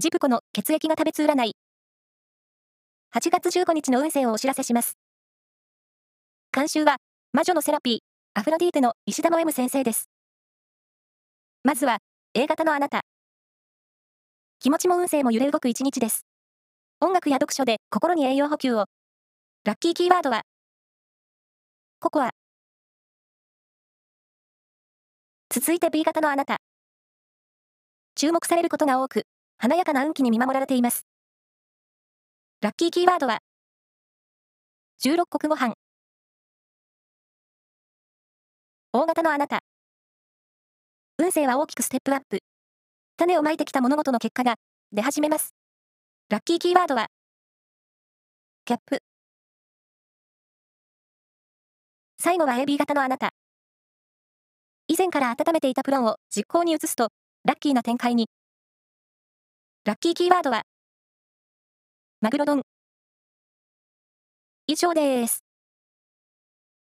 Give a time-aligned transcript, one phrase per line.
[0.00, 1.56] ジプコの血液が食べつ占い。
[3.12, 4.96] 8月15日の運勢をお知らせします。
[6.52, 6.98] 監修は、
[7.32, 7.98] 魔女のセラピー、
[8.34, 10.08] アフロディーテの石田の M 先生です。
[11.64, 11.98] まずは、
[12.34, 13.00] A 型のあなた。
[14.60, 16.26] 気持ちも運勢も揺れ動く一日です。
[17.00, 18.84] 音楽や読書で心に栄養補給を。
[19.64, 20.42] ラッキーキーワードは、
[21.98, 22.30] ココア。
[25.50, 26.58] 続いて B 型のあなた。
[28.14, 29.24] 注目されることが多く、
[29.60, 31.04] 華やかな運気に見守られています。
[32.60, 33.40] ラッキーキーワードは、
[35.04, 35.74] 16国ご飯。
[38.92, 39.58] 大型のあなた。
[41.18, 42.38] 運勢は大きくステップアップ。
[43.16, 44.54] 種をまいてきた物事の結果が
[44.92, 45.56] 出始めます。
[46.28, 47.08] ラッキーキーワードは、
[48.64, 49.02] キャップ。
[52.20, 53.30] 最後は AB 型のあなた。
[54.86, 57.08] 以前から温めていたプランを実行に移すと、
[57.44, 58.28] ラッキーな展開に。
[59.88, 60.64] ラッキーキーワードは、
[62.20, 62.60] マグロ丼。
[64.66, 65.47] 以上です。